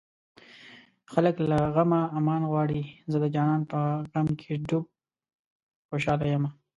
[1.11, 3.79] خلک له غمه امان غواړي زه د جانان په
[4.11, 4.85] غم کې ډوب
[5.89, 6.51] خوشاله يمه